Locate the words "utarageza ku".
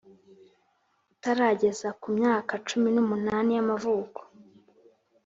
1.13-2.07